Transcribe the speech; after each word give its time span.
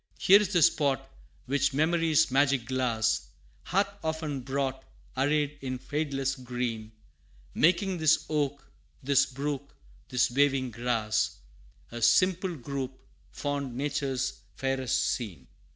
Here 0.17 0.41
is 0.41 0.51
the 0.51 0.63
spot 0.63 1.11
which 1.45 1.75
memory's 1.75 2.31
magic 2.31 2.65
glass 2.65 3.27
Hath 3.65 3.87
often 4.03 4.39
brought, 4.39 4.83
arrayed 5.15 5.59
in 5.61 5.77
fadeless 5.77 6.35
green, 6.37 6.91
Making 7.53 7.99
this 7.99 8.25
oak, 8.27 8.65
this 9.03 9.27
brook, 9.27 9.75
this 10.09 10.31
waving 10.31 10.71
grass 10.71 11.37
A 11.91 12.01
simple 12.01 12.55
group 12.55 12.97
fond 13.29 13.75
Nature's 13.77 14.39
fairest 14.55 15.05
scene. 15.09 15.45